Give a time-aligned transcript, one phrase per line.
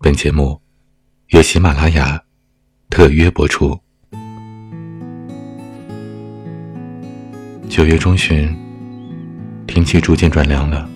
[0.00, 0.60] 本节目
[1.30, 2.22] 由喜马拉雅
[2.88, 3.76] 特约播出。
[7.68, 8.56] 九月中旬，
[9.66, 10.88] 天气逐渐转凉了，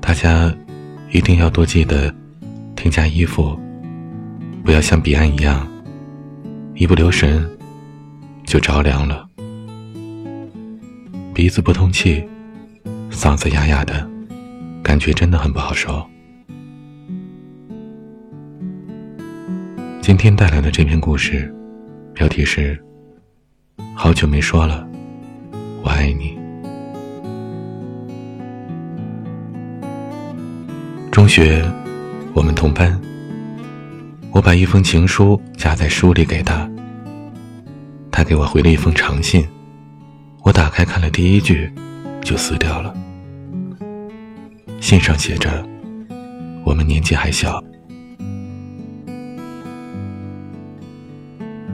[0.00, 0.54] 大家
[1.10, 2.14] 一定要多记得
[2.76, 3.58] 添加衣服，
[4.64, 5.68] 不要像彼岸一样，
[6.76, 7.44] 一不留神
[8.46, 9.28] 就着凉了。
[11.34, 12.24] 鼻子不通气，
[13.10, 14.08] 嗓子哑哑的，
[14.80, 16.08] 感觉真的很不好受。
[20.06, 21.50] 今天带来的这篇故事，
[22.12, 22.76] 标题是
[23.94, 24.86] 《好久没说了，
[25.82, 26.36] 我爱你》。
[31.10, 31.64] 中学，
[32.34, 33.00] 我们同班。
[34.30, 36.70] 我把一封情书夹在书里给他，
[38.10, 39.48] 他给我回了一封长信。
[40.42, 41.72] 我打开看了第一句，
[42.20, 42.94] 就撕掉了。
[44.82, 45.66] 信上写着
[46.62, 47.58] ：“我们年纪还小。”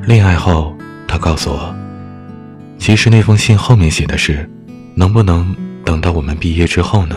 [0.06, 0.74] 恋爱后，
[1.06, 1.74] 他告诉我，
[2.78, 4.48] 其实那封信后面写的是
[4.96, 7.16] ：“能不能等到我们毕业之后呢？”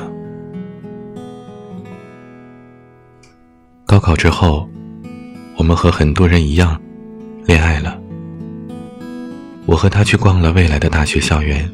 [3.85, 4.69] 高考之后，
[5.57, 6.79] 我们和很多人一样，
[7.45, 7.99] 恋爱了。
[9.65, 11.69] 我和他去逛了未来的大学校园。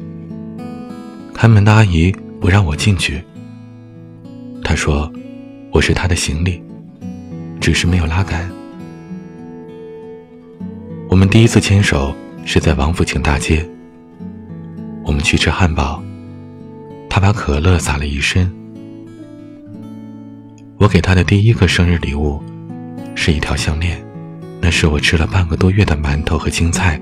[1.34, 3.22] 看门的阿姨不让我进去。
[4.62, 5.10] 她说
[5.72, 6.62] ：“我是她的行李，
[7.60, 8.48] 只是没有拉杆。”
[11.10, 12.14] 我们第一次牵手
[12.46, 13.68] 是在王府井大街。
[15.04, 16.00] 我们去吃汉堡，
[17.08, 18.48] 他把可乐洒了一身。
[20.78, 22.40] 我给他的第一个生日礼物
[23.16, 24.00] 是一条项链，
[24.60, 26.98] 那是我吃了半个多月的馒头和青菜。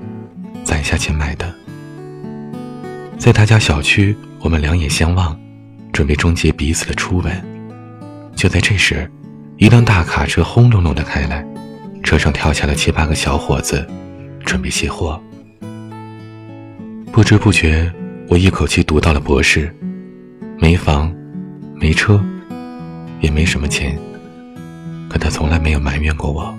[0.63, 1.51] 攒下钱买的，
[3.17, 5.39] 在他家小区，我们两眼相望，
[5.91, 7.31] 准备终结彼此的初吻。
[8.35, 9.09] 就在这时，
[9.57, 11.43] 一辆大卡车轰隆隆的开来，
[12.09, 13.85] 车上跳下了七八个小伙子，
[14.43, 15.21] 准备卸货。
[17.11, 17.87] 不知不觉，
[18.29, 19.71] 我一口气读到了博士，
[20.57, 21.13] 没房，
[21.75, 22.19] 没车，
[23.21, 23.95] 也没什么钱，
[25.07, 26.51] 可他从来没有埋怨过我。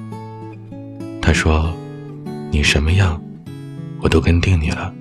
[1.21, 1.75] 他说
[2.53, 3.21] ：“你什么样？”
[4.01, 4.95] 我都跟定你了。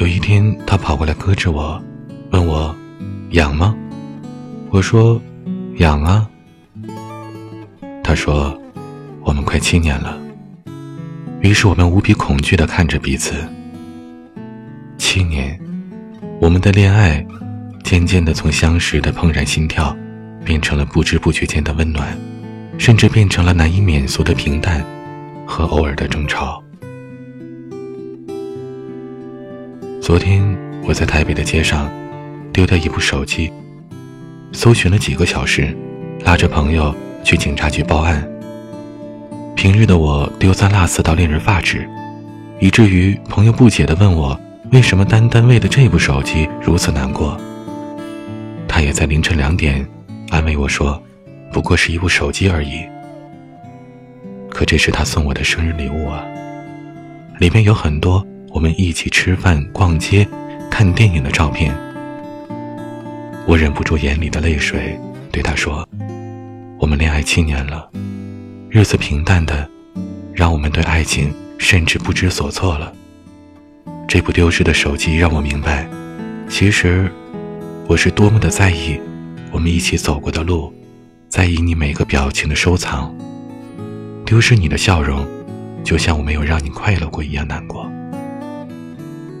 [0.00, 1.78] 有一天，他跑过来搁着我，
[2.30, 2.74] 问我
[3.32, 3.76] 痒吗？
[4.70, 5.20] 我说
[5.76, 6.26] 痒啊。
[8.14, 8.56] 他说
[9.24, 10.16] 我们快七年了。
[11.40, 13.34] 于是我们无比恐惧的看着彼此。
[14.96, 15.58] 七年，
[16.40, 17.26] 我们的恋爱
[17.82, 19.96] 渐渐的从相识的怦然心跳，
[20.44, 22.16] 变成了不知不觉间的温暖，
[22.78, 24.86] 甚至变成了难以免俗的平淡。
[25.44, 26.62] 和偶尔的争吵。
[30.00, 31.92] 昨天我在台北的街上
[32.52, 33.52] 丢掉一部手机，
[34.52, 35.76] 搜寻了几个小时，
[36.24, 38.24] 拉着朋友去警察局报案。
[39.56, 41.88] 平日的我丢三落四到令人发指，
[42.60, 44.38] 以至于朋友不解地问我
[44.72, 47.36] 为什么单单为了这部手机如此难过。
[48.68, 49.86] 他也在凌晨两点
[50.30, 51.02] 安慰我说
[51.52, 52.84] ：“不过是一部手机而已。”
[54.50, 56.24] 可这是他送我的生日礼物啊！
[57.38, 60.26] 里面有很多我们一起吃饭、逛街、
[60.70, 61.74] 看电影的照片。
[63.46, 64.98] 我忍不住眼里的泪水，
[65.32, 65.88] 对他说
[66.96, 67.90] ：“恋爱七年了，
[68.70, 69.68] 日子平淡的，
[70.32, 72.92] 让我们对爱情甚至不知所措了。
[74.06, 75.88] 这部丢失的手机让我明白，
[76.48, 77.10] 其实
[77.88, 79.00] 我是多么的在意
[79.50, 80.72] 我们一起走过的路，
[81.28, 83.14] 在意你每个表情的收藏。”
[84.24, 85.26] 丢失你的笑容，
[85.82, 87.90] 就像我没有让你快乐过一样难过。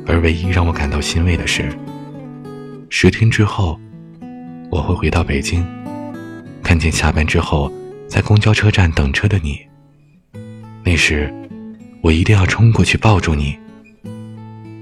[0.06, 1.72] 而唯一让我感到欣慰的是，
[2.90, 3.80] 十天之后，
[4.70, 5.66] 我会回到北京，
[6.64, 7.70] 看见下班之后
[8.08, 9.60] 在公交车站等车的你。
[10.82, 11.32] 那时，
[12.00, 13.56] 我一定要冲过去抱住你，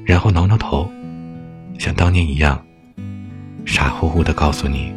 [0.05, 0.91] 然后挠挠头，
[1.79, 2.65] 像当年一样，
[3.67, 4.93] 傻乎乎的告诉你：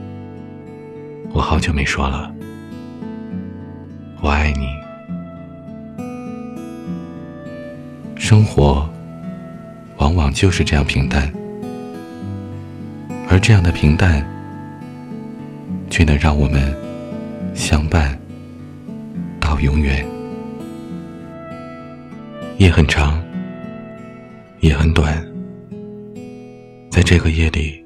[1.32, 2.34] 我好久没说了，
[4.22, 4.68] 我爱你。
[8.16, 8.90] 生活
[9.98, 11.32] 往往就是这样平淡，
[13.30, 14.26] 而这样的平淡，
[15.96, 16.76] 却能让我们
[17.56, 18.20] 相伴
[19.40, 20.06] 到永远。
[22.58, 23.24] 夜很长
[24.60, 25.26] 也很短
[26.92, 27.82] 在这个夜里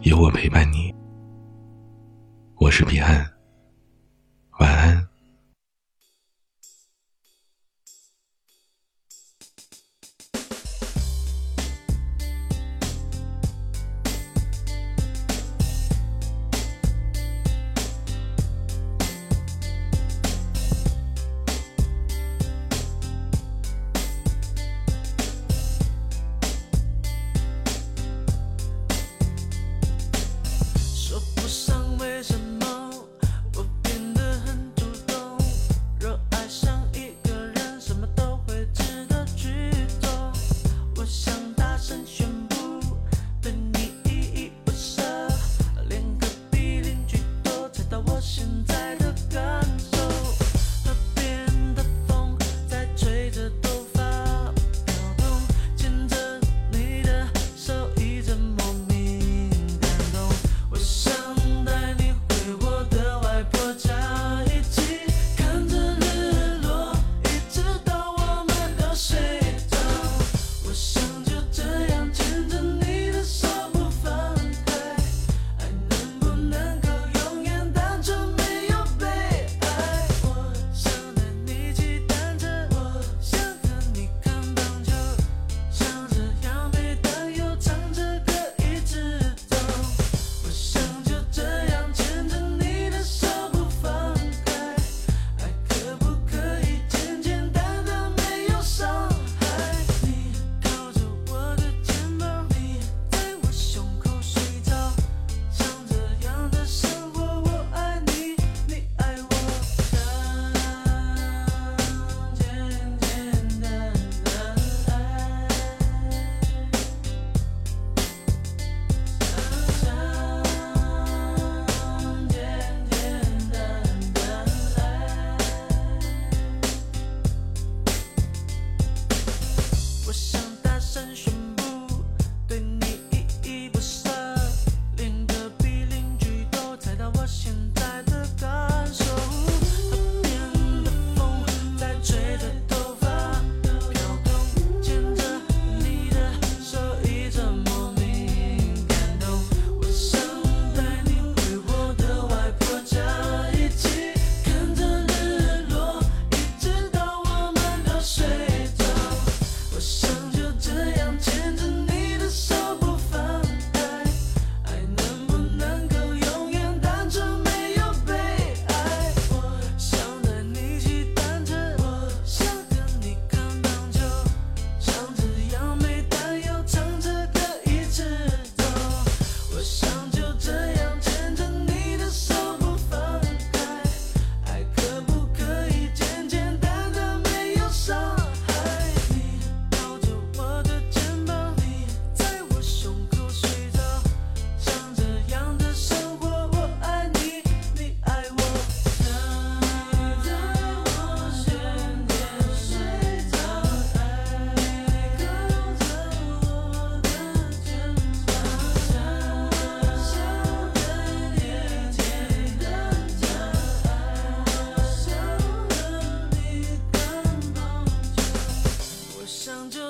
[0.00, 0.92] 有我陪伴你。
[2.56, 3.24] 我是彼岸
[4.58, 5.11] 晚安。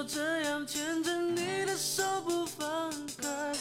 [0.03, 3.53] 就这样牵着你的手，不放开。